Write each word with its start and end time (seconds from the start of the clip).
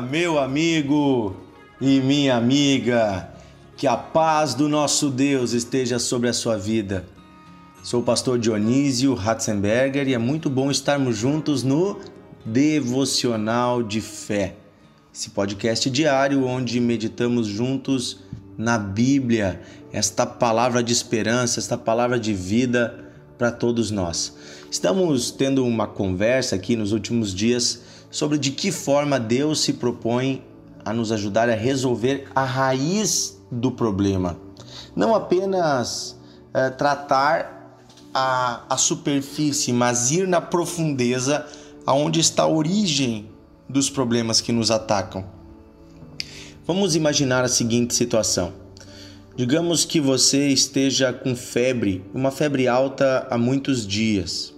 meu 0.00 0.38
amigo 0.38 1.36
e 1.80 2.00
minha 2.00 2.36
amiga. 2.36 3.28
Que 3.76 3.86
a 3.86 3.96
paz 3.96 4.54
do 4.54 4.68
nosso 4.68 5.10
Deus 5.10 5.52
esteja 5.52 5.98
sobre 5.98 6.28
a 6.28 6.32
sua 6.32 6.56
vida. 6.56 7.06
Sou 7.82 8.00
o 8.00 8.04
pastor 8.04 8.38
Dionísio 8.38 9.14
Ratzenberger 9.14 10.06
e 10.06 10.14
é 10.14 10.18
muito 10.18 10.50
bom 10.50 10.70
estarmos 10.70 11.16
juntos 11.16 11.62
no 11.62 11.98
Devocional 12.44 13.82
de 13.82 14.00
Fé, 14.00 14.56
esse 15.14 15.30
podcast 15.30 15.88
diário 15.88 16.44
onde 16.44 16.78
meditamos 16.78 17.46
juntos 17.46 18.20
na 18.56 18.76
Bíblia, 18.78 19.62
esta 19.92 20.26
palavra 20.26 20.82
de 20.82 20.92
esperança, 20.92 21.58
esta 21.58 21.78
palavra 21.78 22.20
de 22.20 22.34
vida 22.34 23.12
para 23.38 23.50
todos 23.50 23.90
nós. 23.90 24.36
Estamos 24.70 25.30
tendo 25.30 25.64
uma 25.64 25.86
conversa 25.86 26.56
aqui 26.56 26.76
nos 26.76 26.92
últimos 26.92 27.34
dias 27.34 27.80
sobre 28.10 28.38
de 28.38 28.50
que 28.50 28.72
forma 28.72 29.20
Deus 29.20 29.60
se 29.60 29.74
propõe 29.74 30.44
a 30.84 30.92
nos 30.92 31.12
ajudar 31.12 31.48
a 31.48 31.54
resolver 31.54 32.26
a 32.34 32.44
raiz 32.44 33.40
do 33.50 33.70
problema. 33.70 34.36
Não 34.96 35.14
apenas 35.14 36.18
é, 36.52 36.70
tratar 36.70 37.78
a, 38.12 38.64
a 38.68 38.76
superfície, 38.76 39.72
mas 39.72 40.10
ir 40.10 40.26
na 40.26 40.40
profundeza 40.40 41.46
aonde 41.86 42.20
está 42.20 42.42
a 42.42 42.48
origem 42.48 43.30
dos 43.68 43.88
problemas 43.88 44.40
que 44.40 44.52
nos 44.52 44.70
atacam. 44.70 45.24
Vamos 46.66 46.94
imaginar 46.94 47.44
a 47.44 47.48
seguinte 47.48 47.94
situação. 47.94 48.52
Digamos 49.36 49.84
que 49.84 50.00
você 50.00 50.48
esteja 50.48 51.12
com 51.12 51.34
febre, 51.34 52.04
uma 52.12 52.30
febre 52.30 52.68
alta 52.68 53.26
há 53.30 53.38
muitos 53.38 53.86
dias. 53.86 54.52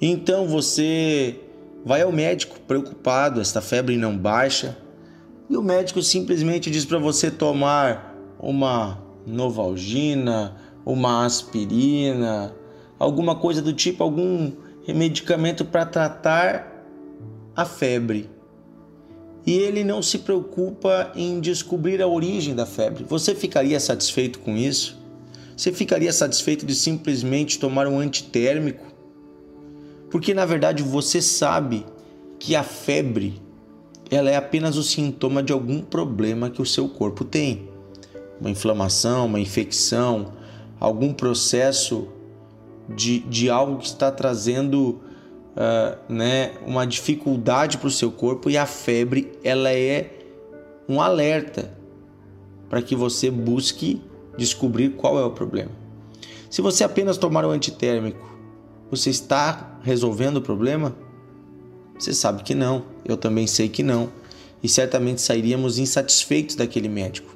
Então 0.00 0.46
você 0.46 1.40
vai 1.84 2.02
ao 2.02 2.12
médico 2.12 2.60
preocupado, 2.60 3.40
esta 3.40 3.60
febre 3.60 3.96
não 3.96 4.16
baixa, 4.16 4.76
e 5.48 5.56
o 5.56 5.62
médico 5.62 6.02
simplesmente 6.02 6.70
diz 6.70 6.84
para 6.84 6.98
você 6.98 7.30
tomar 7.30 8.16
uma 8.38 8.98
Novalgina, 9.26 10.56
uma 10.84 11.24
aspirina, 11.24 12.54
alguma 12.98 13.36
coisa 13.36 13.62
do 13.62 13.72
tipo, 13.72 14.02
algum 14.02 14.52
medicamento 14.88 15.64
para 15.64 15.86
tratar 15.86 16.84
a 17.54 17.64
febre 17.64 18.30
e 19.46 19.52
ele 19.52 19.82
não 19.82 20.02
se 20.02 20.18
preocupa 20.18 21.12
em 21.14 21.40
descobrir 21.40 22.00
a 22.00 22.06
origem 22.06 22.54
da 22.54 22.64
febre. 22.64 23.04
Você 23.04 23.34
ficaria 23.34 23.78
satisfeito 23.80 24.38
com 24.38 24.56
isso? 24.56 25.00
Você 25.56 25.72
ficaria 25.72 26.12
satisfeito 26.12 26.64
de 26.64 26.74
simplesmente 26.74 27.58
tomar 27.58 27.86
um 27.86 27.98
antitérmico? 27.98 28.91
Porque 30.12 30.34
na 30.34 30.44
verdade 30.44 30.82
você 30.82 31.22
sabe 31.22 31.86
que 32.38 32.54
a 32.54 32.62
febre 32.62 33.40
ela 34.10 34.30
é 34.30 34.36
apenas 34.36 34.76
o 34.76 34.82
sintoma 34.82 35.42
de 35.42 35.54
algum 35.54 35.80
problema 35.80 36.50
que 36.50 36.60
o 36.60 36.66
seu 36.66 36.86
corpo 36.86 37.24
tem. 37.24 37.70
Uma 38.38 38.50
inflamação, 38.50 39.24
uma 39.24 39.40
infecção, 39.40 40.34
algum 40.78 41.14
processo 41.14 42.08
de, 42.86 43.20
de 43.20 43.48
algo 43.48 43.78
que 43.78 43.86
está 43.86 44.10
trazendo 44.12 45.00
uh, 45.56 46.12
né, 46.12 46.52
uma 46.66 46.86
dificuldade 46.86 47.78
para 47.78 47.88
o 47.88 47.90
seu 47.90 48.12
corpo 48.12 48.50
e 48.50 48.58
a 48.58 48.66
febre 48.66 49.32
ela 49.42 49.72
é 49.72 50.10
um 50.86 51.00
alerta 51.00 51.72
para 52.68 52.82
que 52.82 52.94
você 52.94 53.30
busque 53.30 54.02
descobrir 54.36 54.90
qual 54.90 55.18
é 55.18 55.24
o 55.24 55.30
problema. 55.30 55.70
Se 56.50 56.60
você 56.60 56.84
apenas 56.84 57.16
tomar 57.16 57.46
o 57.46 57.50
antitérmico, 57.50 58.31
você 58.92 59.08
está 59.08 59.78
resolvendo 59.82 60.36
o 60.36 60.42
problema? 60.42 60.94
Você 61.98 62.12
sabe 62.12 62.42
que 62.42 62.54
não, 62.54 62.84
eu 63.06 63.16
também 63.16 63.46
sei 63.46 63.66
que 63.66 63.82
não, 63.82 64.12
e 64.62 64.68
certamente 64.68 65.22
sairíamos 65.22 65.78
insatisfeitos 65.78 66.56
daquele 66.56 66.90
médico. 66.90 67.34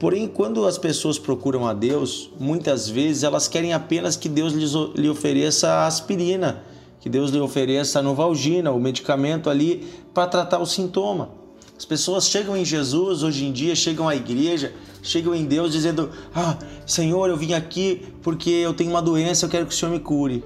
Porém, 0.00 0.26
quando 0.26 0.66
as 0.66 0.78
pessoas 0.78 1.18
procuram 1.18 1.66
a 1.66 1.74
Deus, 1.74 2.30
muitas 2.40 2.88
vezes 2.88 3.22
elas 3.22 3.48
querem 3.48 3.74
apenas 3.74 4.16
que 4.16 4.30
Deus 4.30 4.54
lhe 4.94 5.10
ofereça 5.10 5.84
aspirina, 5.84 6.64
que 7.00 7.10
Deus 7.10 7.30
lhe 7.30 7.38
ofereça 7.38 7.98
a 7.98 8.02
Novalgina, 8.02 8.72
o 8.72 8.80
medicamento 8.80 9.50
ali 9.50 9.86
para 10.14 10.26
tratar 10.26 10.58
o 10.58 10.64
sintoma. 10.64 11.32
As 11.76 11.84
pessoas 11.84 12.30
chegam 12.30 12.56
em 12.56 12.64
Jesus 12.64 13.22
hoje 13.22 13.44
em 13.44 13.52
dia, 13.52 13.76
chegam 13.76 14.08
à 14.08 14.16
igreja, 14.16 14.72
chegam 15.02 15.34
em 15.34 15.44
Deus 15.44 15.70
dizendo: 15.70 16.10
Ah, 16.34 16.56
Senhor, 16.86 17.28
eu 17.28 17.36
vim 17.36 17.52
aqui 17.52 18.06
porque 18.22 18.48
eu 18.48 18.72
tenho 18.72 18.88
uma 18.88 19.02
doença, 19.02 19.44
eu 19.44 19.50
quero 19.50 19.66
que 19.66 19.74
o 19.74 19.76
Senhor 19.76 19.92
me 19.92 20.00
cure. 20.00 20.42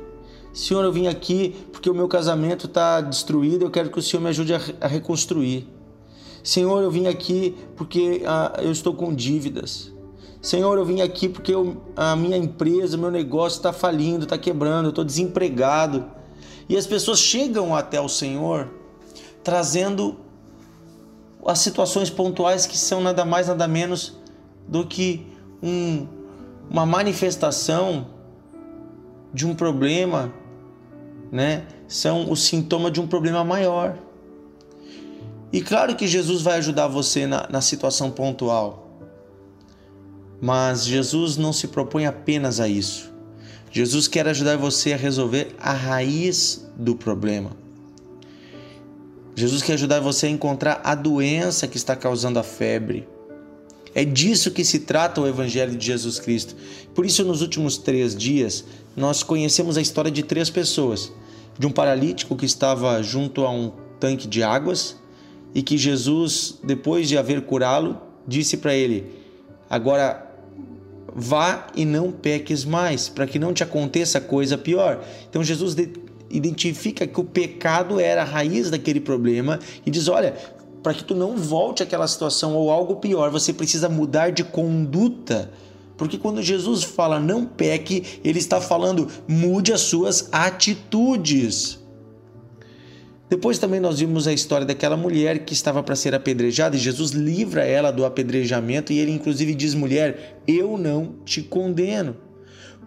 Senhor, 0.57 0.83
eu 0.83 0.91
vim 0.91 1.07
aqui 1.07 1.55
porque 1.71 1.91
o 1.91 1.95
meu 1.95 2.09
casamento 2.09 2.65
está 2.65 3.03
destruído, 3.03 3.67
eu 3.67 3.71
quero 3.71 3.91
que 3.91 3.99
o 3.99 4.03
Senhor 4.03 4.23
me 4.23 4.31
ajude 4.31 4.55
a, 4.55 4.87
reconstruir. 4.87 5.69
Senhor, 6.43 6.83
eu 6.83 6.91
vim 6.91 7.07
aqui 7.07 7.55
porque 7.77 8.23
ah, 8.25 8.55
eu 8.63 8.73
estou 8.73 8.95
com 8.95 9.15
dívidas. 9.15 9.93
Senhor, 10.41 10.79
eu 10.79 10.85
vim 10.87 11.03
aqui 11.03 11.29
porque 11.29 11.55
eu, 11.55 11.77
a 11.95 12.17
minha 12.17 12.39
empresa, 12.39 12.97
meu 12.97 13.11
negócio 13.11 13.59
está 13.59 13.71
falindo, 13.71 14.25
está 14.25 14.39
quebrando, 14.39 14.87
eu 14.87 14.91
estou 14.91 15.05
desempregado. 15.05 16.07
E 16.71 16.75
as 16.75 16.87
pessoas 16.87 17.19
chegam 17.19 17.77
até 17.77 18.01
o 18.01 18.09
Senhor 18.09 18.71
trazendo 19.45 20.17
as 21.47 21.59
situações 21.59 22.09
pontuais 22.09 22.65
que 22.65 22.79
são 22.79 23.03
nada 23.03 23.27
mais, 23.27 23.49
nada 23.49 23.69
menos 23.69 24.17
do 24.67 24.87
que 24.87 25.27
um, 25.63 26.07
uma 26.71 26.87
manifestação 26.87 28.07
de 29.35 29.47
um 29.47 29.55
problema, 29.55 30.33
né? 31.31 31.65
São 31.89 32.31
o 32.31 32.37
sintoma 32.37 32.91
de 32.91 33.01
um 33.01 33.07
problema 33.07 33.45
maior. 33.45 33.97
E 35.53 35.61
claro 35.61 35.95
que 35.97 36.07
Jesus 36.07 36.43
vai 36.43 36.59
ajudar 36.59 36.89
você 36.89 37.27
na, 37.27 37.49
na 37.49 37.61
situação 37.61 38.11
pontual, 38.11 39.01
mas 40.41 40.85
Jesus 40.85 41.37
não 41.37 41.53
se 41.53 41.69
propõe 41.69 42.07
apenas 42.07 42.61
a 42.61 42.69
isso. 42.69 43.13
Jesus 43.71 44.09
quer 44.09 44.27
ajudar 44.29 44.57
você 44.57 44.93
a 44.93 44.97
resolver 44.97 45.55
a 45.59 45.73
raiz 45.73 46.67
do 46.77 46.97
problema. 46.97 47.51
Jesus 49.35 49.63
quer 49.63 49.75
ajudar 49.75 50.01
você 50.01 50.27
a 50.27 50.31
encontrar 50.31 50.81
a 50.83 50.95
doença 50.95 51.69
que 51.69 51.77
está 51.77 51.95
causando 51.95 52.39
a 52.39 52.43
febre. 52.43 53.07
É 53.95 54.05
disso 54.05 54.51
que 54.51 54.65
se 54.65 54.81
trata 54.81 55.21
o 55.21 55.27
Evangelho 55.27 55.77
de 55.77 55.87
Jesus 55.87 56.19
Cristo. 56.19 56.57
Por 56.95 57.05
isso, 57.05 57.25
nos 57.25 57.43
últimos 57.43 57.77
três 57.77 58.17
dias, 58.17 58.65
nós 58.97 59.23
conhecemos 59.23 59.77
a 59.77 59.81
história 59.81 60.11
de 60.11 60.23
três 60.23 60.49
pessoas: 60.51 61.13
de 61.59 61.67
um 61.67 61.71
paralítico 61.71 62.35
que 62.35 62.47
estava 62.47 63.03
junto 63.03 63.45
a 63.45 63.51
um 63.51 63.73
tanque 64.01 64.27
de 64.27 64.43
águas 64.43 64.97
e 65.55 65.63
que 65.63 65.79
Jesus, 65.79 66.59
depois 66.65 67.09
de 67.09 67.17
haver 67.17 67.43
curá-lo, 67.43 68.01
disse 68.27 68.57
para 68.57 68.75
ele: 68.75 69.05
Agora 69.69 70.27
vá 71.15 71.69
e 71.75 71.85
não 71.85 72.13
peques 72.13 72.65
mais, 72.65 73.09
para 73.09 73.27
que 73.27 73.39
não 73.39 73.55
te 73.55 73.63
aconteça 73.63 74.21
coisa 74.21 74.59
pior. 74.59 75.03
Então 75.29 75.43
Jesus 75.43 75.75
identifica 76.31 77.07
que 77.07 77.21
o 77.21 77.25
pecado 77.25 77.99
era 77.99 78.23
a 78.23 78.25
raiz 78.25 78.71
daquele 78.71 79.01
problema 79.01 79.59
e 79.85 79.91
diz: 79.91 80.09
olha, 80.09 80.35
para 80.83 80.95
que 80.95 81.03
tu 81.03 81.15
não 81.15 81.37
volte 81.37 81.83
àquela 81.83 82.07
situação 82.07 82.55
ou 82.55 82.71
algo 82.71 82.97
pior, 82.97 83.31
você 83.31 83.53
precisa 83.53 83.89
mudar 83.89 84.31
de 84.31 84.45
conduta. 84.45 85.51
Porque 85.97 86.19
quando 86.19 86.43
Jesus 86.43 86.85
fala 86.85 87.19
não 87.19 87.47
peque, 87.47 88.21
ele 88.23 88.39
está 88.39 88.61
falando 88.61 89.09
mude 89.27 89.73
as 89.73 89.81
suas 89.81 90.29
atitudes. 90.31 91.79
Depois 93.29 93.59
também 93.59 93.81
nós 93.81 93.99
vimos 93.99 94.29
a 94.29 94.33
história 94.33 94.65
daquela 94.65 94.97
mulher 94.97 95.41
que 95.41 95.53
estava 95.53 95.83
para 95.83 95.97
ser 95.97 96.15
apedrejada 96.15 96.77
e 96.77 96.79
Jesus 96.79 97.11
livra 97.11 97.65
ela 97.65 97.91
do 97.91 98.05
apedrejamento 98.05 98.93
e 98.93 98.99
ele 98.99 99.11
inclusive 99.11 99.53
diz: 99.55 99.75
"Mulher, 99.75 100.41
eu 100.47 100.79
não 100.79 101.17
te 101.25 101.43
condeno. 101.43 102.17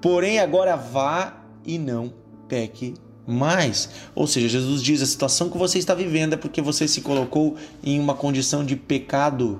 Porém 0.01 0.39
agora 0.39 0.77
vá 0.77 1.44
e 1.65 1.77
não 1.77 2.13
peque 2.47 2.94
mais". 3.27 3.89
Ou 4.15 4.25
seja, 4.25 4.47
Jesus 4.47 4.81
diz: 4.81 5.01
"A 5.01 5.06
situação 5.06 5.50
que 5.50 5.57
você 5.57 5.77
está 5.77 5.94
vivendo 5.94 6.33
é 6.33 6.38
porque 6.38 6.61
você 6.61 6.88
se 6.88 7.01
colocou 7.01 7.57
em 7.83 8.00
uma 8.00 8.13
condição 8.13 8.63
de 8.63 8.77
pecado. 8.77 9.59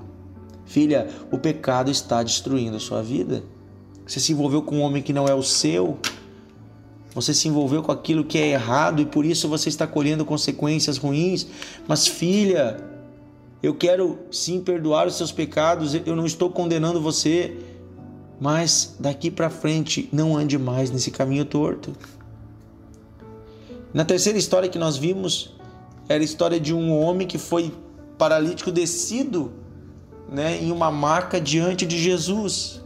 Filha, 0.70 1.08
o 1.32 1.36
pecado 1.36 1.90
está 1.90 2.22
destruindo 2.22 2.76
a 2.76 2.78
sua 2.78 3.02
vida. 3.02 3.42
Você 4.06 4.20
se 4.20 4.30
envolveu 4.30 4.62
com 4.62 4.76
um 4.76 4.82
homem 4.82 5.02
que 5.02 5.12
não 5.12 5.26
é 5.26 5.34
o 5.34 5.42
seu, 5.42 5.98
você 7.12 7.34
se 7.34 7.48
envolveu 7.48 7.82
com 7.82 7.90
aquilo 7.90 8.22
que 8.24 8.38
é 8.38 8.50
errado 8.50 9.02
e 9.02 9.04
por 9.04 9.24
isso 9.24 9.48
você 9.48 9.68
está 9.68 9.84
colhendo 9.84 10.24
consequências 10.24 10.96
ruins. 10.96 11.44
Mas, 11.88 12.06
filha, 12.06 12.76
eu 13.60 13.74
quero 13.74 14.20
sim 14.30 14.60
perdoar 14.60 15.08
os 15.08 15.16
seus 15.16 15.32
pecados, 15.32 15.92
eu 15.92 16.14
não 16.14 16.24
estou 16.24 16.48
condenando 16.48 17.00
você, 17.00 17.56
mas 18.40 18.94
daqui 18.96 19.28
para 19.28 19.50
frente 19.50 20.08
não 20.12 20.36
ande 20.36 20.56
mais 20.56 20.88
nesse 20.92 21.10
caminho 21.10 21.44
torto. 21.44 21.92
Na 23.92 24.04
terceira 24.04 24.38
história 24.38 24.68
que 24.68 24.78
nós 24.78 24.96
vimos, 24.96 25.52
era 26.08 26.22
a 26.22 26.24
história 26.24 26.60
de 26.60 26.72
um 26.72 26.96
homem 26.96 27.26
que 27.26 27.38
foi 27.38 27.72
paralítico 28.16 28.70
descido 28.70 29.58
né, 30.30 30.62
em 30.62 30.70
uma 30.70 30.90
maca 30.90 31.40
diante 31.40 31.84
de 31.84 31.98
Jesus. 31.98 32.80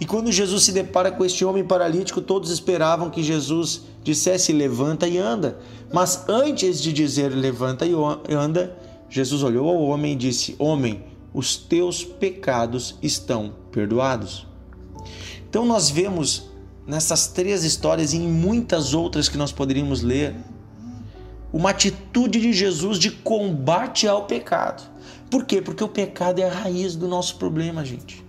E 0.00 0.06
quando 0.06 0.32
Jesus 0.32 0.64
se 0.64 0.72
depara 0.72 1.12
com 1.12 1.24
este 1.24 1.44
homem 1.44 1.62
paralítico, 1.62 2.22
todos 2.22 2.50
esperavam 2.50 3.10
que 3.10 3.22
Jesus 3.22 3.82
dissesse: 4.02 4.52
Levanta 4.52 5.06
e 5.06 5.18
anda. 5.18 5.58
Mas 5.92 6.26
antes 6.28 6.80
de 6.80 6.92
dizer 6.92 7.28
levanta 7.28 7.84
e 7.84 7.92
anda, 8.34 8.76
Jesus 9.10 9.42
olhou 9.42 9.68
ao 9.68 9.82
homem 9.82 10.14
e 10.14 10.16
disse: 10.16 10.56
Homem, 10.58 11.04
os 11.34 11.56
teus 11.56 12.02
pecados 12.02 12.96
estão 13.02 13.52
perdoados. 13.70 14.46
Então 15.48 15.66
nós 15.66 15.90
vemos 15.90 16.48
nessas 16.86 17.26
três 17.26 17.62
histórias 17.62 18.12
e 18.12 18.16
em 18.16 18.28
muitas 18.28 18.94
outras 18.94 19.28
que 19.28 19.36
nós 19.36 19.52
poderíamos 19.52 20.00
ler 20.00 20.34
uma 21.52 21.70
atitude 21.70 22.40
de 22.40 22.52
Jesus 22.52 22.98
de 22.98 23.10
combate 23.10 24.06
ao 24.06 24.24
pecado. 24.24 24.82
Por 25.30 25.44
quê? 25.44 25.62
Porque 25.62 25.84
o 25.84 25.88
pecado 25.88 26.40
é 26.40 26.48
a 26.48 26.52
raiz 26.52 26.96
do 26.96 27.06
nosso 27.06 27.36
problema, 27.36 27.84
gente. 27.84 28.24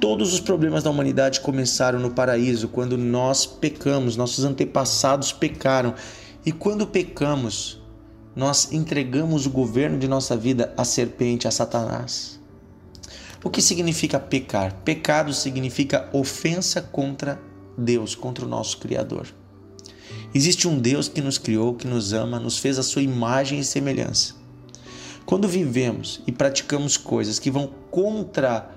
Todos 0.00 0.32
os 0.32 0.40
problemas 0.40 0.82
da 0.82 0.90
humanidade 0.90 1.40
começaram 1.40 1.98
no 1.98 2.10
paraíso, 2.10 2.68
quando 2.68 2.96
nós 2.96 3.44
pecamos, 3.44 4.16
nossos 4.16 4.44
antepassados 4.44 5.32
pecaram. 5.32 5.94
E 6.44 6.52
quando 6.52 6.86
pecamos, 6.86 7.82
nós 8.34 8.72
entregamos 8.72 9.44
o 9.44 9.50
governo 9.50 9.98
de 9.98 10.08
nossa 10.08 10.36
vida 10.36 10.72
à 10.76 10.84
serpente, 10.84 11.46
a 11.46 11.50
Satanás. 11.50 12.40
O 13.44 13.50
que 13.50 13.60
significa 13.60 14.18
pecar? 14.18 14.74
Pecado 14.84 15.34
significa 15.34 16.08
ofensa 16.12 16.80
contra 16.80 17.38
Deus, 17.76 18.14
contra 18.14 18.44
o 18.44 18.48
nosso 18.48 18.78
Criador. 18.78 19.26
Existe 20.34 20.66
um 20.66 20.78
Deus 20.78 21.08
que 21.08 21.20
nos 21.20 21.36
criou, 21.38 21.74
que 21.74 21.86
nos 21.86 22.12
ama, 22.12 22.40
nos 22.40 22.58
fez 22.58 22.78
a 22.78 22.82
sua 22.82 23.02
imagem 23.02 23.58
e 23.58 23.64
semelhança. 23.64 24.45
Quando 25.26 25.48
vivemos 25.48 26.22
e 26.24 26.30
praticamos 26.30 26.96
coisas 26.96 27.40
que 27.40 27.50
vão 27.50 27.68
contra 27.90 28.70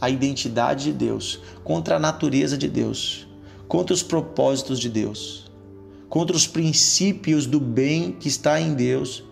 a 0.00 0.10
identidade 0.10 0.86
de 0.86 0.92
Deus, 0.92 1.38
contra 1.62 1.94
a 1.94 2.00
natureza 2.00 2.58
de 2.58 2.68
Deus, 2.68 3.28
contra 3.68 3.94
os 3.94 4.02
propósitos 4.02 4.80
de 4.80 4.88
Deus, 4.88 5.48
contra 6.08 6.36
os 6.36 6.44
princípios 6.44 7.46
do 7.46 7.60
bem 7.60 8.10
que 8.10 8.26
está 8.26 8.60
em 8.60 8.74
Deus, 8.74 9.22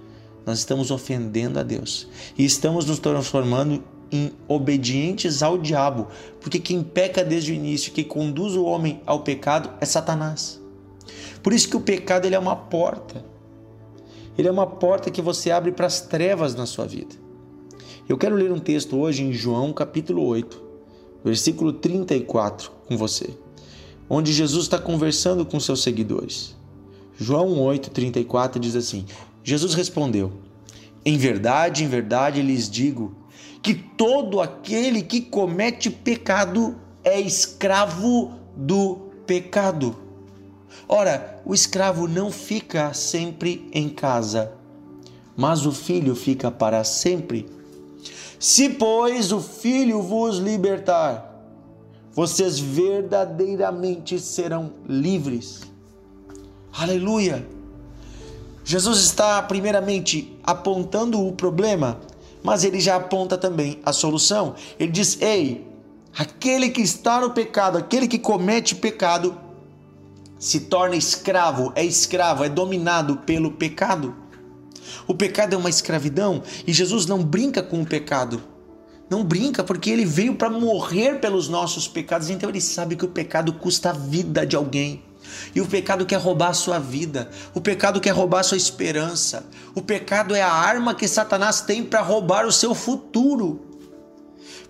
nós 0.46 0.60
estamos 0.60 0.92
ofendendo 0.92 1.58
a 1.58 1.64
Deus 1.64 2.06
e 2.38 2.44
estamos 2.44 2.86
nos 2.86 3.00
transformando 3.00 3.82
em 4.12 4.32
obedientes 4.46 5.42
ao 5.42 5.58
diabo, 5.58 6.06
porque 6.40 6.60
quem 6.60 6.84
peca 6.84 7.24
desde 7.24 7.50
o 7.50 7.54
início, 7.54 7.92
quem 7.92 8.04
conduz 8.04 8.54
o 8.54 8.64
homem 8.64 9.00
ao 9.04 9.24
pecado 9.24 9.70
é 9.80 9.84
Satanás. 9.84 10.60
Por 11.42 11.52
isso 11.52 11.68
que 11.68 11.76
o 11.76 11.80
pecado 11.80 12.26
ele 12.26 12.36
é 12.36 12.38
uma 12.38 12.54
porta. 12.54 13.24
Ele 14.38 14.48
é 14.48 14.50
uma 14.50 14.66
porta 14.66 15.10
que 15.10 15.20
você 15.20 15.50
abre 15.50 15.72
para 15.72 15.86
as 15.86 16.00
trevas 16.00 16.54
na 16.54 16.66
sua 16.66 16.86
vida. 16.86 17.14
Eu 18.08 18.18
quero 18.18 18.34
ler 18.34 18.50
um 18.50 18.58
texto 18.58 18.96
hoje 18.98 19.22
em 19.22 19.32
João 19.32 19.72
capítulo 19.72 20.24
8, 20.24 20.62
versículo 21.24 21.72
34 21.72 22.70
com 22.88 22.96
você, 22.96 23.30
onde 24.08 24.32
Jesus 24.32 24.64
está 24.64 24.78
conversando 24.78 25.44
com 25.46 25.60
seus 25.60 25.82
seguidores. 25.82 26.56
João 27.16 27.60
8, 27.60 27.90
34 27.90 28.58
diz 28.58 28.74
assim: 28.74 29.04
Jesus 29.44 29.74
respondeu: 29.74 30.32
Em 31.04 31.16
verdade, 31.16 31.84
em 31.84 31.88
verdade 31.88 32.42
lhes 32.42 32.68
digo 32.68 33.14
que 33.62 33.74
todo 33.74 34.40
aquele 34.40 35.02
que 35.02 35.20
comete 35.20 35.90
pecado 35.90 36.76
é 37.04 37.20
escravo 37.20 38.32
do 38.56 39.10
pecado. 39.26 39.96
Ora, 40.88 41.40
o 41.44 41.54
escravo 41.54 42.08
não 42.08 42.30
fica 42.30 42.92
sempre 42.94 43.68
em 43.72 43.88
casa, 43.88 44.52
mas 45.36 45.66
o 45.66 45.72
filho 45.72 46.14
fica 46.14 46.50
para 46.50 46.84
sempre. 46.84 47.48
Se, 48.38 48.70
pois, 48.70 49.32
o 49.32 49.40
filho 49.40 50.00
vos 50.02 50.38
libertar, 50.38 51.30
vocês 52.12 52.58
verdadeiramente 52.58 54.18
serão 54.18 54.72
livres. 54.88 55.60
Aleluia! 56.72 57.46
Jesus 58.64 59.00
está, 59.00 59.42
primeiramente, 59.42 60.38
apontando 60.44 61.26
o 61.26 61.32
problema, 61.32 62.00
mas 62.42 62.62
ele 62.62 62.78
já 62.78 62.96
aponta 62.96 63.36
também 63.36 63.80
a 63.84 63.92
solução. 63.92 64.54
Ele 64.78 64.92
diz: 64.92 65.20
Ei, 65.20 65.66
aquele 66.16 66.70
que 66.70 66.80
está 66.80 67.20
no 67.20 67.30
pecado, 67.30 67.78
aquele 67.78 68.06
que 68.06 68.18
comete 68.18 68.74
pecado, 68.74 69.36
se 70.40 70.60
torna 70.60 70.96
escravo, 70.96 71.70
é 71.76 71.84
escravo, 71.84 72.42
é 72.42 72.48
dominado 72.48 73.18
pelo 73.18 73.52
pecado. 73.52 74.16
O 75.06 75.14
pecado 75.14 75.54
é 75.54 75.56
uma 75.56 75.68
escravidão 75.68 76.42
e 76.66 76.72
Jesus 76.72 77.04
não 77.04 77.22
brinca 77.22 77.62
com 77.62 77.82
o 77.82 77.86
pecado. 77.86 78.42
Não 79.10 79.22
brinca 79.22 79.62
porque 79.62 79.90
ele 79.90 80.04
veio 80.04 80.36
para 80.36 80.48
morrer 80.48 81.20
pelos 81.20 81.48
nossos 81.48 81.86
pecados, 81.86 82.30
então 82.30 82.48
ele 82.48 82.60
sabe 82.60 82.96
que 82.96 83.04
o 83.04 83.08
pecado 83.08 83.52
custa 83.52 83.90
a 83.90 83.92
vida 83.92 84.46
de 84.46 84.56
alguém. 84.56 85.02
E 85.54 85.60
o 85.60 85.66
pecado 85.66 86.06
quer 86.06 86.18
roubar 86.18 86.48
a 86.48 86.54
sua 86.54 86.78
vida, 86.78 87.30
o 87.54 87.60
pecado 87.60 88.00
quer 88.00 88.10
roubar 88.10 88.40
a 88.40 88.44
sua 88.44 88.56
esperança, 88.56 89.46
o 89.74 89.82
pecado 89.82 90.34
é 90.34 90.42
a 90.42 90.50
arma 90.50 90.94
que 90.94 91.06
Satanás 91.06 91.60
tem 91.60 91.84
para 91.84 92.00
roubar 92.00 92.46
o 92.46 92.52
seu 92.52 92.74
futuro, 92.74 93.69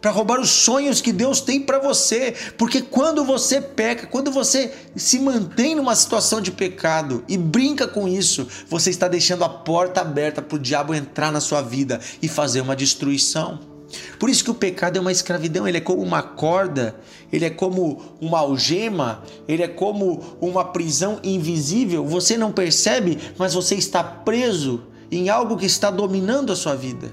para 0.00 0.11
roubar 0.11 0.41
os 0.41 0.50
sonhos 0.50 1.00
que 1.00 1.12
Deus 1.12 1.41
tem 1.41 1.61
para 1.61 1.79
você, 1.79 2.35
porque 2.56 2.81
quando 2.81 3.25
você 3.25 3.61
peca, 3.61 4.06
quando 4.06 4.31
você 4.31 4.73
se 4.97 5.19
mantém 5.19 5.75
numa 5.75 5.94
situação 5.94 6.41
de 6.41 6.50
pecado 6.50 7.23
e 7.29 7.37
brinca 7.37 7.87
com 7.87 8.08
isso, 8.08 8.49
você 8.69 8.91
está 8.91 9.08
deixando 9.08 9.44
a 9.44 9.49
porta 9.49 10.00
aberta 10.00 10.41
para 10.41 10.56
o 10.56 10.58
diabo 10.58 10.94
entrar 10.94 11.31
na 11.31 11.41
sua 11.41 11.61
vida 11.61 12.00
e 12.23 12.29
fazer 12.29 12.61
uma 12.61 12.75
destruição. 12.75 13.70
Por 14.19 14.31
isso 14.31 14.44
que 14.44 14.50
o 14.50 14.55
pecado 14.55 14.97
é 14.97 15.00
uma 15.00 15.12
escravidão, 15.12 15.67
ele 15.67 15.79
é 15.79 15.81
como 15.81 16.02
uma 16.02 16.23
corda, 16.23 16.94
ele 17.32 17.44
é 17.44 17.50
como 17.50 18.17
uma 18.20 18.38
algema, 18.38 19.23
ele 19.49 19.62
é 19.62 19.69
como 19.69 20.37
uma 20.41 20.64
prisão 20.64 21.19
invisível. 21.23 22.06
Você 22.06 22.37
não 22.37 22.52
percebe, 22.52 23.19
mas 23.37 23.52
você 23.52 23.75
está 23.75 24.02
preso 24.02 24.85
em 25.11 25.29
algo 25.29 25.56
que 25.56 25.67
está 25.67 25.91
dominando 25.91 26.52
a 26.52 26.56
sua 26.56 26.76
vida. 26.76 27.11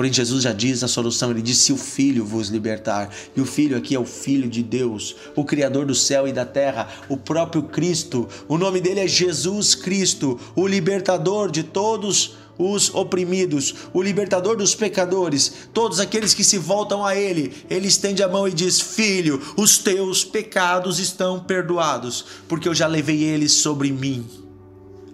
Porém, 0.00 0.10
Jesus 0.10 0.44
já 0.44 0.54
diz 0.54 0.82
a 0.82 0.88
solução, 0.88 1.30
ele 1.30 1.42
diz: 1.42 1.58
se 1.58 1.74
o 1.74 1.76
Filho 1.76 2.24
vos 2.24 2.48
libertar, 2.48 3.14
e 3.36 3.40
o 3.42 3.44
Filho 3.44 3.76
aqui 3.76 3.94
é 3.94 4.00
o 4.00 4.06
Filho 4.06 4.48
de 4.48 4.62
Deus, 4.62 5.14
o 5.36 5.44
Criador 5.44 5.84
do 5.84 5.94
céu 5.94 6.26
e 6.26 6.32
da 6.32 6.46
terra, 6.46 6.88
o 7.06 7.18
próprio 7.18 7.64
Cristo, 7.64 8.26
o 8.48 8.56
nome 8.56 8.80
dele 8.80 9.00
é 9.00 9.06
Jesus 9.06 9.74
Cristo, 9.74 10.40
o 10.56 10.66
libertador 10.66 11.50
de 11.50 11.62
todos 11.62 12.34
os 12.56 12.94
oprimidos, 12.94 13.74
o 13.92 14.00
libertador 14.00 14.56
dos 14.56 14.74
pecadores, 14.74 15.52
todos 15.74 16.00
aqueles 16.00 16.32
que 16.32 16.44
se 16.44 16.56
voltam 16.56 17.04
a 17.04 17.14
Ele. 17.14 17.52
Ele 17.68 17.86
estende 17.86 18.22
a 18.22 18.28
mão 18.28 18.48
e 18.48 18.54
diz: 18.54 18.80
Filho, 18.80 19.38
os 19.54 19.76
teus 19.76 20.24
pecados 20.24 20.98
estão 20.98 21.40
perdoados, 21.40 22.24
porque 22.48 22.66
eu 22.66 22.74
já 22.74 22.86
levei 22.86 23.22
eles 23.22 23.52
sobre 23.52 23.92
mim. 23.92 24.26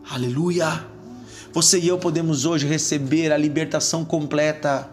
Aleluia! 0.08 0.95
Você 1.56 1.78
e 1.78 1.88
eu 1.88 1.96
podemos 1.96 2.44
hoje 2.44 2.66
receber 2.66 3.32
a 3.32 3.38
libertação 3.38 4.04
completa. 4.04 4.90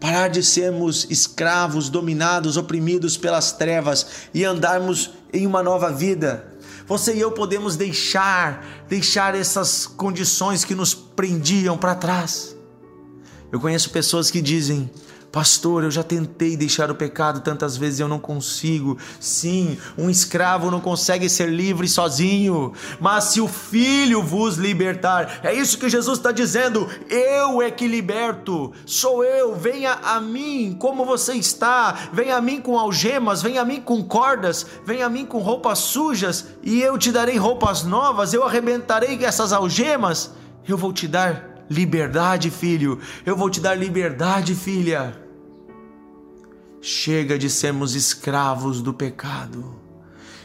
Parar 0.00 0.26
de 0.26 0.42
sermos 0.42 1.06
escravos, 1.08 1.88
dominados, 1.88 2.56
oprimidos 2.56 3.16
pelas 3.16 3.52
trevas 3.52 4.28
e 4.34 4.44
andarmos 4.44 5.12
em 5.32 5.46
uma 5.46 5.62
nova 5.62 5.92
vida 5.92 6.50
você 6.88 7.14
e 7.14 7.20
eu 7.20 7.30
podemos 7.30 7.76
deixar, 7.76 8.84
deixar 8.88 9.36
essas 9.36 9.86
condições 9.86 10.64
que 10.64 10.74
nos 10.74 10.92
prendiam 10.92 11.78
para 11.78 11.94
trás. 11.94 12.56
Eu 13.52 13.60
conheço 13.60 13.90
pessoas 13.90 14.28
que 14.28 14.42
dizem: 14.42 14.90
Pastor, 15.32 15.84
eu 15.84 15.92
já 15.92 16.02
tentei 16.02 16.56
deixar 16.56 16.90
o 16.90 16.94
pecado 16.94 17.40
tantas 17.40 17.76
vezes 17.76 18.00
e 18.00 18.02
eu 18.02 18.08
não 18.08 18.18
consigo. 18.18 18.98
Sim, 19.20 19.78
um 19.96 20.10
escravo 20.10 20.72
não 20.72 20.80
consegue 20.80 21.28
ser 21.28 21.48
livre 21.48 21.86
sozinho, 21.86 22.72
mas 22.98 23.24
se 23.24 23.40
o 23.40 23.46
Filho 23.46 24.24
vos 24.24 24.56
libertar, 24.56 25.40
é 25.44 25.54
isso 25.54 25.78
que 25.78 25.88
Jesus 25.88 26.18
está 26.18 26.32
dizendo. 26.32 26.88
Eu 27.08 27.62
é 27.62 27.70
que 27.70 27.86
liberto, 27.86 28.72
sou 28.84 29.22
eu. 29.22 29.54
Venha 29.54 29.92
a 30.02 30.20
mim 30.20 30.76
como 30.76 31.04
você 31.04 31.34
está. 31.34 32.10
Venha 32.12 32.36
a 32.36 32.40
mim 32.40 32.60
com 32.60 32.76
algemas, 32.76 33.40
venha 33.40 33.62
a 33.62 33.64
mim 33.64 33.80
com 33.80 34.02
cordas, 34.02 34.66
venha 34.84 35.06
a 35.06 35.10
mim 35.10 35.24
com 35.24 35.38
roupas 35.38 35.78
sujas 35.78 36.46
e 36.60 36.82
eu 36.82 36.98
te 36.98 37.12
darei 37.12 37.36
roupas 37.36 37.84
novas. 37.84 38.34
Eu 38.34 38.42
arrebentarei 38.42 39.24
essas 39.24 39.52
algemas. 39.52 40.32
Eu 40.66 40.76
vou 40.76 40.92
te 40.92 41.06
dar 41.06 41.49
liberdade, 41.70 42.50
filho. 42.50 42.98
Eu 43.24 43.36
vou 43.36 43.48
te 43.48 43.60
dar 43.60 43.74
liberdade, 43.74 44.54
filha. 44.54 45.16
Chega 46.82 47.38
de 47.38 47.48
sermos 47.48 47.94
escravos 47.94 48.82
do 48.82 48.92
pecado. 48.92 49.79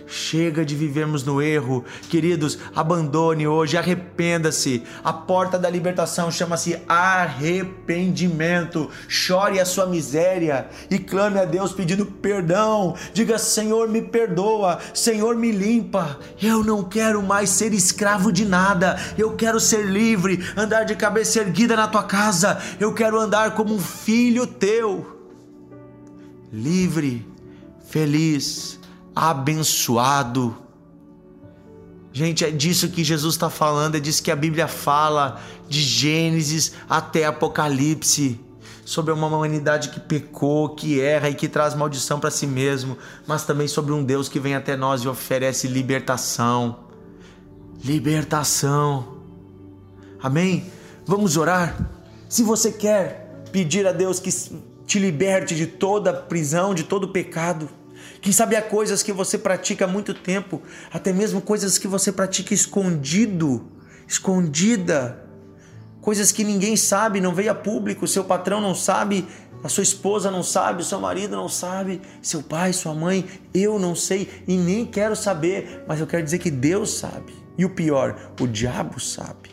Chega 0.08 0.64
de 0.64 0.76
vivermos 0.76 1.24
no 1.24 1.42
erro. 1.42 1.84
Queridos, 2.10 2.60
abandone 2.76 3.48
hoje, 3.48 3.76
arrependa-se. 3.76 4.84
A 5.04 5.12
porta 5.12 5.58
da 5.58 5.70
libertação 5.70 6.30
chama-se 6.30 6.80
arrependimento. 6.88 8.90
Chore 9.08 9.60
a 9.60 9.66
sua 9.66 9.88
miséria 9.88 10.68
e 10.92 11.00
clame 11.00 11.40
a 11.40 11.46
Deus 11.46 11.74
pedindo 11.74 12.06
perdão. 12.06 12.96
Diga: 13.14 13.40
Senhor, 13.40 13.90
me 13.90 14.02
perdoa. 14.02 14.80
Senhor, 14.94 15.36
me 15.36 15.52
limpa. 15.52 16.20
Eu 16.42 16.64
não 16.64 16.84
quero 16.84 17.24
mais 17.24 17.50
ser 17.50 17.74
escravo 17.74 18.32
de 18.32 18.46
nada. 18.46 18.98
Eu 19.18 19.36
quero 19.36 19.60
ser 19.60 19.86
livre, 19.86 20.40
andar 20.56 20.84
de 20.84 20.96
cabeça 20.96 21.40
erguida 21.40 21.76
na 21.76 21.88
tua 21.88 22.04
casa. 22.04 22.62
Eu 22.80 22.94
quero 22.94 23.20
andar 23.20 23.56
como 23.56 23.74
um 23.74 23.80
filho 23.80 24.46
teu. 24.46 25.14
Livre, 26.54 27.28
feliz 27.90 28.80
abençoado. 29.16 30.58
Gente, 32.12 32.46
é 32.46 32.52
disso 32.52 32.90
que 32.90 33.04
Jesus 33.04 33.36
está 33.36 33.50
falando, 33.50 33.96
é 33.96 34.00
disso 34.00 34.24
que 34.24 34.32
a 34.32 34.36
Bíblia 34.36 34.68
fala, 34.68 35.42
de 35.68 35.82
Gênesis 35.82 36.74
até 36.90 37.26
Apocalipse, 37.26 38.40
sobre 38.86 39.12
uma 39.12 39.28
humanidade 39.28 39.90
que 39.90 40.00
pecou, 40.00 40.70
que 40.70 41.02
erra 41.02 41.30
e 41.30 41.36
que 41.36 41.50
traz 41.50 41.76
maldição 41.76 42.20
para 42.20 42.32
si 42.32 42.48
mesmo, 42.48 42.98
mas 43.28 43.44
também 43.44 43.68
sobre 43.68 43.92
um 43.92 44.04
Deus 44.04 44.30
que 44.30 44.40
vem 44.40 44.56
até 44.56 44.78
nós 44.78 45.02
e 45.02 45.08
oferece 45.08 45.68
libertação. 45.68 46.80
Libertação. 47.84 49.18
Amém? 50.22 50.72
Vamos 51.06 51.36
orar? 51.36 51.90
Se 52.30 52.44
você 52.44 52.72
quer 52.72 53.44
pedir 53.52 53.86
a 53.86 53.92
Deus 53.92 54.20
que 54.20 54.32
te 54.86 55.00
liberte 55.00 55.56
de 55.56 55.68
toda 55.68 56.14
prisão, 56.14 56.74
de 56.74 56.84
todo 56.84 57.10
pecado, 57.10 57.70
quem 58.22 58.32
sabe 58.32 58.56
há 58.56 58.62
coisas 58.62 59.04
que 59.04 59.12
você 59.12 59.38
pratica 59.38 59.86
há 59.86 59.88
muito 59.88 60.14
tempo, 60.14 60.62
até 60.92 61.14
mesmo 61.14 61.42
coisas 61.42 61.78
que 61.78 61.88
você 61.88 62.12
pratica 62.12 62.54
escondido, 62.54 63.72
escondida. 64.08 65.22
Coisas 66.02 66.32
que 66.32 66.44
ninguém 66.44 66.76
sabe, 66.76 67.20
não 67.20 67.34
veio 67.34 67.52
a 67.52 67.56
público, 67.56 68.08
seu 68.08 68.24
patrão 68.24 68.62
não 68.62 68.76
sabe, 68.76 69.28
a 69.64 69.70
sua 69.70 69.82
esposa 69.82 70.30
não 70.30 70.44
sabe, 70.44 70.84
o 70.84 70.86
seu 70.86 71.00
marido 71.00 71.36
não 71.36 71.50
sabe, 71.50 72.00
seu 72.22 72.44
pai, 72.44 72.72
sua 72.74 72.94
mãe, 72.94 73.26
eu 73.52 73.80
não 73.80 73.96
sei 73.96 74.30
e 74.48 74.56
nem 74.56 74.86
quero 74.86 75.16
saber, 75.16 75.84
mas 75.88 76.00
eu 76.00 76.06
quero 76.06 76.24
dizer 76.24 76.38
que 76.38 76.52
Deus 76.52 76.92
sabe. 76.92 77.34
E 77.58 77.66
o 77.66 77.70
pior, 77.72 78.34
o 78.40 78.46
diabo 78.46 79.00
sabe. 79.00 79.50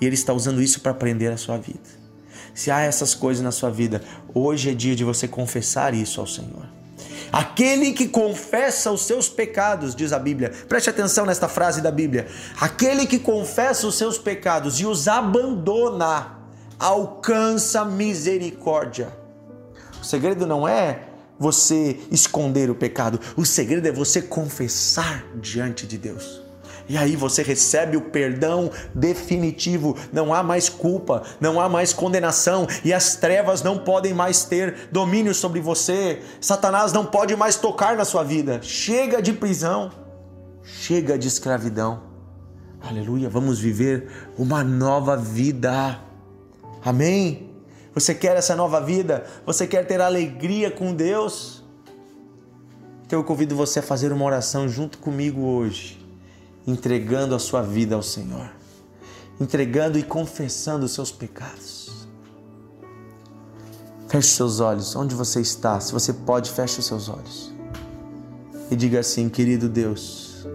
E 0.00 0.04
ele 0.04 0.16
está 0.16 0.32
usando 0.32 0.60
isso 0.60 0.80
para 0.80 0.92
prender 0.92 1.30
a 1.30 1.36
sua 1.36 1.58
vida. 1.58 2.02
Se 2.52 2.70
há 2.70 2.80
essas 2.80 3.14
coisas 3.14 3.42
na 3.42 3.52
sua 3.52 3.70
vida, 3.70 4.02
hoje 4.34 4.70
é 4.70 4.74
dia 4.74 4.96
de 4.96 5.04
você 5.04 5.28
confessar 5.28 5.94
isso 5.94 6.20
ao 6.20 6.26
Senhor. 6.26 6.81
Aquele 7.32 7.92
que 7.92 8.08
confessa 8.08 8.90
os 8.90 9.06
seus 9.06 9.26
pecados, 9.26 9.94
diz 9.94 10.12
a 10.12 10.18
Bíblia. 10.18 10.52
Preste 10.68 10.90
atenção 10.90 11.24
nesta 11.24 11.48
frase 11.48 11.80
da 11.80 11.90
Bíblia. 11.90 12.28
Aquele 12.60 13.06
que 13.06 13.18
confessa 13.18 13.86
os 13.86 13.94
seus 13.94 14.18
pecados 14.18 14.78
e 14.78 14.84
os 14.84 15.08
abandona, 15.08 16.38
alcança 16.78 17.86
misericórdia. 17.86 19.16
O 20.00 20.04
segredo 20.04 20.46
não 20.46 20.68
é 20.68 21.04
você 21.38 21.98
esconder 22.10 22.68
o 22.68 22.74
pecado, 22.74 23.18
o 23.34 23.46
segredo 23.46 23.88
é 23.88 23.92
você 23.92 24.20
confessar 24.20 25.24
diante 25.36 25.86
de 25.86 25.96
Deus. 25.96 26.41
E 26.88 26.96
aí 26.96 27.16
você 27.16 27.42
recebe 27.42 27.96
o 27.96 28.02
perdão 28.02 28.70
definitivo, 28.94 29.96
não 30.12 30.34
há 30.34 30.42
mais 30.42 30.68
culpa, 30.68 31.22
não 31.40 31.60
há 31.60 31.68
mais 31.68 31.92
condenação 31.92 32.66
e 32.84 32.92
as 32.92 33.16
trevas 33.16 33.62
não 33.62 33.78
podem 33.78 34.12
mais 34.12 34.44
ter 34.44 34.88
domínio 34.90 35.34
sobre 35.34 35.60
você. 35.60 36.20
Satanás 36.40 36.92
não 36.92 37.06
pode 37.06 37.36
mais 37.36 37.56
tocar 37.56 37.96
na 37.96 38.04
sua 38.04 38.24
vida. 38.24 38.60
Chega 38.62 39.22
de 39.22 39.32
prisão, 39.32 39.90
chega 40.62 41.18
de 41.18 41.28
escravidão. 41.28 42.02
Aleluia, 42.80 43.28
vamos 43.28 43.60
viver 43.60 44.08
uma 44.36 44.64
nova 44.64 45.16
vida. 45.16 46.00
Amém? 46.84 47.50
Você 47.94 48.14
quer 48.14 48.36
essa 48.36 48.56
nova 48.56 48.80
vida? 48.80 49.24
Você 49.46 49.66
quer 49.66 49.86
ter 49.86 50.00
alegria 50.00 50.70
com 50.70 50.92
Deus? 50.92 51.62
Então 53.06 53.20
eu 53.20 53.24
convido 53.24 53.54
você 53.54 53.78
a 53.78 53.82
fazer 53.82 54.12
uma 54.12 54.24
oração 54.24 54.68
junto 54.68 54.98
comigo 54.98 55.42
hoje 55.42 56.01
entregando 56.66 57.34
a 57.34 57.38
sua 57.38 57.62
vida 57.62 57.94
ao 57.94 58.02
Senhor, 58.02 58.50
entregando 59.40 59.98
e 59.98 60.02
confessando 60.02 60.84
os 60.86 60.92
seus 60.92 61.10
pecados. 61.10 62.06
Feche 64.08 64.28
seus 64.28 64.60
olhos, 64.60 64.94
onde 64.94 65.14
você 65.14 65.40
está, 65.40 65.80
se 65.80 65.92
você 65.92 66.12
pode, 66.12 66.50
feche 66.50 66.80
os 66.80 66.86
seus 66.86 67.08
olhos 67.08 67.52
e 68.72 68.76
diga 68.76 69.00
assim: 69.00 69.28
querido 69.28 69.68
Deus, 69.68 70.46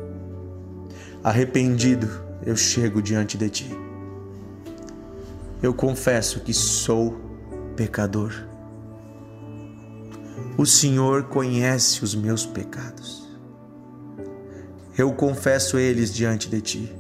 arrependido, 1.24 2.10
eu 2.46 2.56
chego 2.56 3.02
diante 3.02 3.38
de 3.38 3.50
Ti. 3.50 3.78
Eu 5.62 5.74
confesso 5.74 6.40
que 6.42 6.54
sou 6.54 7.16
pecador. 7.76 8.34
O 10.58 10.66
Senhor 10.66 11.24
conhece 11.26 12.04
os 12.04 12.16
meus 12.16 12.46
pecados 12.46 13.27
eu 14.98 15.14
confesso 15.14 15.78
eles 15.78 16.12
diante 16.12 16.50
de 16.50 16.60
ti. 16.60 16.96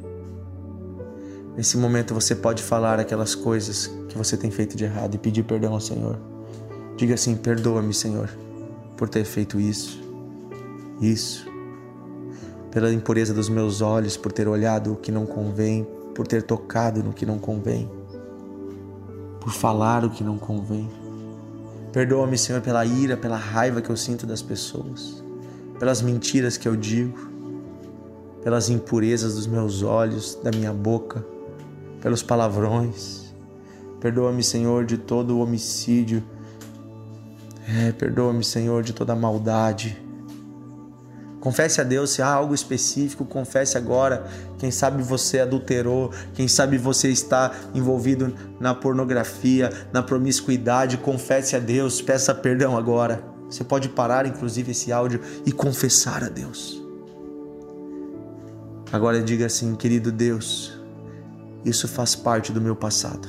Nesse 1.57 1.75
momento 1.77 2.13
você 2.13 2.35
pode 2.35 2.61
falar 2.61 2.99
aquelas 2.99 3.33
coisas 3.33 3.87
que 4.07 4.15
você 4.15 4.37
tem 4.37 4.51
feito 4.51 4.77
de 4.77 4.83
errado 4.83 5.15
e 5.15 5.17
pedir 5.17 5.43
perdão 5.43 5.73
ao 5.73 5.79
Senhor. 5.79 6.19
Diga 6.95 7.15
assim: 7.15 7.35
perdoa-me, 7.35 7.93
Senhor, 7.93 8.29
por 8.95 9.09
ter 9.09 9.25
feito 9.25 9.59
isso, 9.59 9.99
isso, 11.01 11.49
pela 12.69 12.93
impureza 12.93 13.33
dos 13.33 13.49
meus 13.49 13.81
olhos, 13.81 14.15
por 14.15 14.31
ter 14.31 14.47
olhado 14.47 14.93
o 14.93 14.95
que 14.95 15.11
não 15.11 15.25
convém, 15.25 15.87
por 16.13 16.27
ter 16.27 16.43
tocado 16.43 17.03
no 17.03 17.11
que 17.11 17.25
não 17.25 17.39
convém, 17.39 17.89
por 19.39 19.51
falar 19.51 20.05
o 20.05 20.11
que 20.11 20.23
não 20.23 20.37
convém. 20.37 20.87
Perdoa-me, 21.91 22.37
Senhor, 22.37 22.61
pela 22.61 22.85
ira, 22.85 23.17
pela 23.17 23.37
raiva 23.37 23.81
que 23.81 23.89
eu 23.89 23.97
sinto 23.97 24.27
das 24.27 24.43
pessoas, 24.43 25.23
pelas 25.79 25.99
mentiras 26.03 26.57
que 26.57 26.67
eu 26.67 26.75
digo 26.75 27.36
pelas 28.47 28.69
impurezas 28.69 29.35
dos 29.35 29.45
meus 29.45 29.83
olhos, 29.83 30.39
da 30.41 30.49
minha 30.49 30.71
boca, 30.71 31.21
pelos 31.99 32.23
palavrões. 32.23 33.25
Perdoa-me, 33.99 34.41
Senhor, 34.41 34.85
de 34.85 34.97
todo 34.97 35.41
homicídio. 35.41 36.23
É, 37.67 37.91
perdoa-me, 37.91 38.45
Senhor, 38.45 38.83
de 38.83 38.93
toda 38.93 39.13
maldade. 39.13 40.01
Confesse 41.41 41.81
a 41.81 41.83
Deus 41.83 42.11
se 42.11 42.21
há 42.21 42.29
algo 42.29 42.55
específico, 42.55 43.25
confesse 43.25 43.77
agora. 43.77 44.25
Quem 44.57 44.71
sabe 44.71 45.03
você 45.03 45.41
adulterou, 45.41 46.13
quem 46.33 46.47
sabe 46.47 46.77
você 46.77 47.09
está 47.09 47.53
envolvido 47.75 48.33
na 48.61 48.73
pornografia, 48.73 49.73
na 49.91 50.01
promiscuidade, 50.01 50.95
confesse 50.95 51.53
a 51.53 51.59
Deus, 51.59 52.01
peça 52.01 52.33
perdão 52.33 52.77
agora. 52.77 53.21
Você 53.49 53.65
pode 53.65 53.89
parar, 53.89 54.25
inclusive, 54.25 54.71
esse 54.71 54.89
áudio 54.89 55.19
e 55.45 55.51
confessar 55.51 56.23
a 56.23 56.29
Deus. 56.29 56.86
Agora 58.91 59.21
diga 59.21 59.45
assim, 59.45 59.75
querido 59.75 60.11
Deus, 60.11 60.79
isso 61.65 61.87
faz 61.87 62.15
parte 62.15 62.51
do 62.51 62.61
meu 62.61 62.75
passado. 62.75 63.27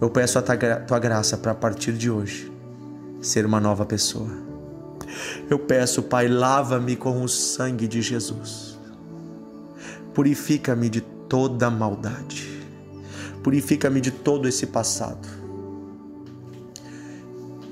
Eu 0.00 0.10
peço 0.10 0.38
a 0.38 0.42
tua 0.42 0.98
graça 0.98 1.36
para 1.36 1.52
a 1.52 1.54
partir 1.54 1.92
de 1.92 2.10
hoje 2.10 2.52
ser 3.20 3.46
uma 3.46 3.60
nova 3.60 3.84
pessoa. 3.84 4.30
Eu 5.48 5.58
peço, 5.58 6.02
Pai, 6.02 6.28
lava-me 6.28 6.96
com 6.96 7.22
o 7.22 7.28
sangue 7.28 7.86
de 7.86 8.02
Jesus. 8.02 8.78
Purifica-me 10.12 10.88
de 10.88 11.00
toda 11.00 11.70
maldade. 11.70 12.48
Purifica-me 13.42 14.00
de 14.00 14.10
todo 14.10 14.48
esse 14.48 14.66
passado. 14.66 15.26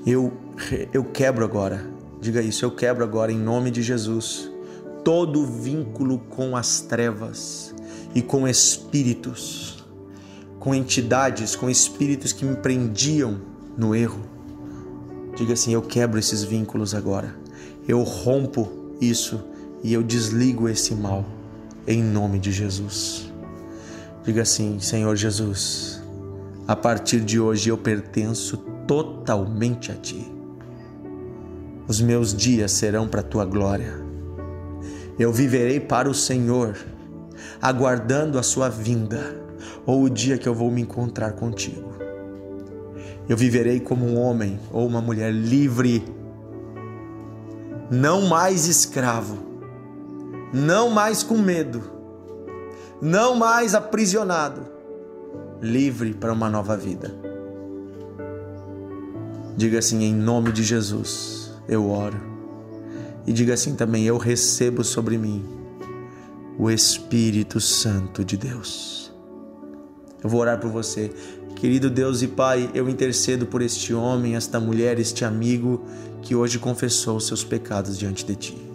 Eu 0.05 0.33
eu 0.93 1.03
quebro 1.03 1.43
agora. 1.45 1.85
Diga 2.19 2.41
isso, 2.41 2.65
eu 2.65 2.71
quebro 2.71 3.03
agora 3.03 3.31
em 3.31 3.37
nome 3.37 3.69
de 3.69 3.81
Jesus 3.83 4.49
todo 5.07 5.45
vínculo 5.45 6.19
com 6.19 6.57
as 6.57 6.81
trevas 6.81 7.73
e 8.13 8.21
com 8.21 8.45
espíritos, 8.45 9.81
com 10.59 10.75
entidades, 10.75 11.55
com 11.55 11.69
espíritos 11.69 12.33
que 12.33 12.43
me 12.43 12.57
prendiam 12.57 13.39
no 13.77 13.95
erro. 13.95 14.19
Diga 15.37 15.53
assim: 15.53 15.71
eu 15.71 15.81
quebro 15.81 16.19
esses 16.19 16.43
vínculos 16.43 16.93
agora, 16.93 17.33
eu 17.87 18.03
rompo 18.03 18.67
isso 18.99 19.41
e 19.81 19.93
eu 19.93 20.03
desligo 20.03 20.67
esse 20.67 20.93
mal, 20.93 21.23
em 21.87 22.03
nome 22.03 22.37
de 22.37 22.51
Jesus. 22.51 23.31
Diga 24.25 24.41
assim: 24.41 24.77
Senhor 24.81 25.15
Jesus, 25.15 26.03
a 26.67 26.75
partir 26.75 27.21
de 27.21 27.39
hoje 27.39 27.69
eu 27.69 27.77
pertenço 27.77 28.57
totalmente 28.85 29.89
a 29.89 29.95
Ti. 29.95 30.29
Os 31.87 32.01
meus 32.01 32.35
dias 32.35 32.73
serão 32.73 33.07
para 33.07 33.21
a 33.21 33.23
Tua 33.23 33.45
glória 33.45 34.05
eu 35.19 35.31
viverei 35.33 35.79
para 35.79 36.09
o 36.09 36.13
Senhor, 36.13 36.77
aguardando 37.61 38.37
a 38.37 38.43
sua 38.43 38.69
vinda 38.69 39.41
ou 39.85 40.03
o 40.03 40.09
dia 40.09 40.37
que 40.37 40.47
eu 40.47 40.53
vou 40.53 40.69
me 40.69 40.81
encontrar 40.81 41.33
contigo. 41.33 41.95
Eu 43.27 43.35
viverei 43.35 43.79
como 43.79 44.05
um 44.05 44.17
homem 44.17 44.59
ou 44.71 44.85
uma 44.85 45.01
mulher 45.01 45.33
livre, 45.33 46.05
não 47.89 48.27
mais 48.27 48.67
escravo, 48.67 49.37
não 50.53 50.89
mais 50.89 51.23
com 51.23 51.37
medo, 51.37 51.81
não 53.01 53.35
mais 53.35 53.73
aprisionado, 53.73 54.65
livre 55.59 56.13
para 56.13 56.31
uma 56.31 56.49
nova 56.49 56.77
vida. 56.77 57.13
Diga 59.57 59.79
assim: 59.79 60.03
em 60.03 60.13
nome 60.13 60.51
de 60.51 60.63
Jesus, 60.63 61.51
eu 61.67 61.89
oro 61.89 62.36
e 63.27 63.33
diga 63.33 63.53
assim 63.53 63.75
também: 63.75 64.05
Eu 64.05 64.17
recebo 64.17 64.83
sobre 64.83 65.17
mim 65.17 65.45
o 66.57 66.71
Espírito 66.71 67.59
Santo 67.59 68.23
de 68.23 68.37
Deus. 68.37 69.11
Eu 70.23 70.29
vou 70.29 70.39
orar 70.39 70.59
por 70.59 70.71
você. 70.71 71.11
Querido 71.55 71.89
Deus 71.89 72.21
e 72.21 72.27
Pai, 72.27 72.69
eu 72.73 72.87
intercedo 72.87 73.45
por 73.45 73.61
este 73.61 73.93
homem, 73.93 74.35
esta 74.35 74.59
mulher, 74.59 74.99
este 74.99 75.25
amigo 75.25 75.83
que 76.21 76.35
hoje 76.35 76.59
confessou 76.59 77.17
os 77.17 77.27
seus 77.27 77.43
pecados 77.43 77.97
diante 77.97 78.25
de 78.25 78.35
Ti. 78.35 78.66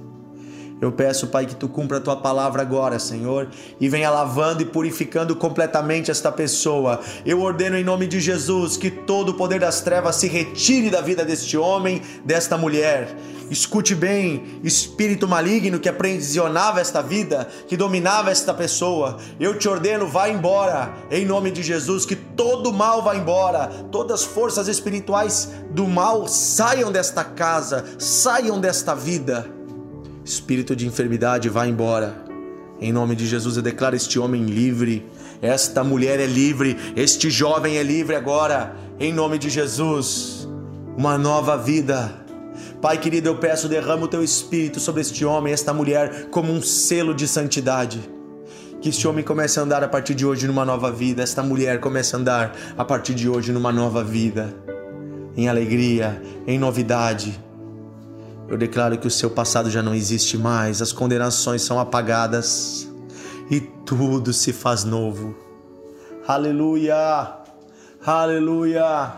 Eu 0.82 0.90
peço, 0.90 1.28
Pai, 1.28 1.46
que 1.46 1.54
tu 1.54 1.68
cumpra 1.68 1.98
a 1.98 2.00
tua 2.00 2.16
palavra 2.16 2.60
agora, 2.60 2.98
Senhor, 2.98 3.48
e 3.80 3.88
venha 3.88 4.10
lavando 4.10 4.62
e 4.62 4.64
purificando 4.64 5.36
completamente 5.36 6.10
esta 6.10 6.32
pessoa. 6.32 6.98
Eu 7.24 7.40
ordeno 7.40 7.76
em 7.76 7.84
nome 7.84 8.08
de 8.08 8.20
Jesus 8.20 8.76
que 8.76 8.90
todo 8.90 9.28
o 9.28 9.34
poder 9.34 9.60
das 9.60 9.80
trevas 9.80 10.16
se 10.16 10.26
retire 10.26 10.90
da 10.90 11.00
vida 11.00 11.24
deste 11.24 11.56
homem, 11.56 12.02
desta 12.24 12.58
mulher. 12.58 13.16
Escute 13.48 13.94
bem, 13.94 14.60
espírito 14.64 15.28
maligno 15.28 15.78
que 15.78 15.88
aprisionava 15.88 16.80
esta 16.80 17.00
vida, 17.00 17.46
que 17.68 17.76
dominava 17.76 18.32
esta 18.32 18.52
pessoa. 18.52 19.18
Eu 19.38 19.56
te 19.56 19.68
ordeno, 19.68 20.08
vá 20.08 20.28
embora, 20.28 20.92
em 21.12 21.24
nome 21.24 21.52
de 21.52 21.62
Jesus, 21.62 22.04
que 22.04 22.16
todo 22.16 22.72
mal 22.72 23.02
vá 23.02 23.14
embora, 23.14 23.68
todas 23.92 24.22
as 24.22 24.26
forças 24.26 24.66
espirituais 24.66 25.48
do 25.70 25.86
mal 25.86 26.26
saiam 26.26 26.90
desta 26.90 27.22
casa, 27.22 27.84
saiam 28.00 28.58
desta 28.58 28.96
vida 28.96 29.61
Espírito 30.24 30.76
de 30.76 30.86
enfermidade, 30.86 31.48
vá 31.48 31.66
embora. 31.66 32.24
Em 32.80 32.92
nome 32.92 33.16
de 33.16 33.26
Jesus, 33.26 33.56
eu 33.56 33.62
declaro 33.62 33.96
este 33.96 34.18
homem 34.18 34.44
livre, 34.44 35.04
esta 35.40 35.82
mulher 35.82 36.20
é 36.20 36.26
livre, 36.26 36.76
este 36.96 37.28
jovem 37.28 37.76
é 37.76 37.82
livre 37.82 38.14
agora. 38.14 38.74
Em 39.00 39.12
nome 39.12 39.36
de 39.36 39.50
Jesus, 39.50 40.48
uma 40.96 41.18
nova 41.18 41.56
vida. 41.56 42.24
Pai 42.80 42.98
querido, 42.98 43.28
eu 43.28 43.36
peço, 43.36 43.68
derrama 43.68 44.04
o 44.04 44.08
teu 44.08 44.22
espírito 44.22 44.78
sobre 44.78 45.00
este 45.00 45.24
homem, 45.24 45.52
esta 45.52 45.72
mulher, 45.72 46.28
como 46.30 46.52
um 46.52 46.62
selo 46.62 47.14
de 47.14 47.26
santidade. 47.26 48.00
Que 48.80 48.90
este 48.90 49.06
homem 49.08 49.24
comece 49.24 49.58
a 49.58 49.62
andar 49.62 49.82
a 49.82 49.88
partir 49.88 50.14
de 50.14 50.24
hoje 50.24 50.46
numa 50.46 50.64
nova 50.64 50.90
vida, 50.90 51.22
esta 51.22 51.42
mulher 51.42 51.80
comece 51.80 52.14
a 52.14 52.18
andar 52.18 52.56
a 52.76 52.84
partir 52.84 53.14
de 53.14 53.28
hoje 53.28 53.52
numa 53.52 53.72
nova 53.72 54.02
vida, 54.02 54.54
em 55.36 55.48
alegria, 55.48 56.20
em 56.46 56.58
novidade 56.58 57.40
eu 58.52 58.58
declaro 58.58 58.98
que 58.98 59.06
o 59.06 59.10
seu 59.10 59.30
passado 59.30 59.70
já 59.70 59.82
não 59.82 59.94
existe 59.94 60.36
mais, 60.36 60.82
as 60.82 60.92
condenações 60.92 61.62
são 61.62 61.80
apagadas 61.80 62.86
e 63.50 63.60
tudo 63.60 64.30
se 64.30 64.52
faz 64.52 64.84
novo. 64.84 65.34
Aleluia! 66.28 67.32
Aleluia! 68.04 69.10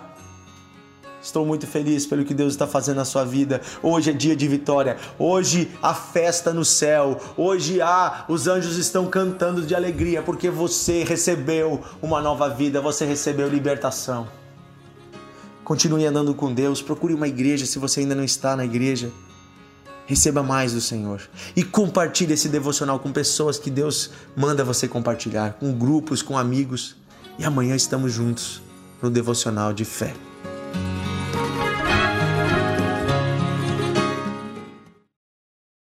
Estou 1.20 1.44
muito 1.44 1.66
feliz 1.66 2.06
pelo 2.06 2.24
que 2.24 2.32
Deus 2.32 2.52
está 2.52 2.64
fazendo 2.64 2.98
na 2.98 3.04
sua 3.04 3.24
vida. 3.24 3.60
Hoje 3.82 4.10
é 4.10 4.12
dia 4.12 4.36
de 4.36 4.46
vitória. 4.46 4.98
Hoje 5.18 5.68
há 5.82 5.92
festa 5.92 6.52
no 6.52 6.64
céu. 6.64 7.20
Hoje 7.36 7.82
há, 7.82 8.26
os 8.28 8.46
anjos 8.46 8.78
estão 8.78 9.06
cantando 9.06 9.62
de 9.62 9.74
alegria 9.74 10.22
porque 10.22 10.48
você 10.48 11.02
recebeu 11.02 11.82
uma 12.00 12.22
nova 12.22 12.48
vida, 12.48 12.80
você 12.80 13.04
recebeu 13.04 13.48
libertação. 13.48 14.28
Continue 15.64 16.06
andando 16.06 16.34
com 16.34 16.54
Deus, 16.54 16.80
procure 16.80 17.14
uma 17.14 17.26
igreja 17.26 17.66
se 17.66 17.80
você 17.80 17.98
ainda 17.98 18.14
não 18.14 18.22
está 18.22 18.54
na 18.54 18.64
igreja. 18.64 19.10
Receba 20.06 20.42
mais 20.42 20.72
do 20.72 20.80
Senhor 20.80 21.22
e 21.56 21.62
compartilhe 21.62 22.34
esse 22.34 22.48
devocional 22.48 22.98
com 22.98 23.10
pessoas 23.10 23.58
que 23.58 23.70
Deus 23.70 24.10
manda 24.36 24.62
você 24.62 24.86
compartilhar, 24.86 25.54
com 25.54 25.72
grupos, 25.72 26.20
com 26.20 26.36
amigos. 26.36 26.96
E 27.38 27.44
amanhã 27.44 27.74
estamos 27.74 28.12
juntos 28.12 28.62
no 29.02 29.10
devocional 29.10 29.72
de 29.72 29.84
fé. 29.84 30.14